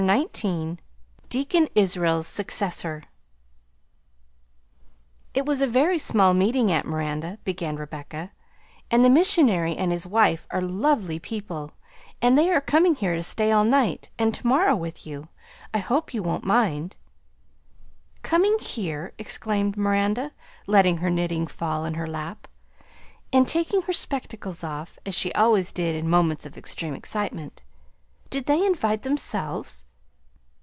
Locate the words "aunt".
6.71-6.87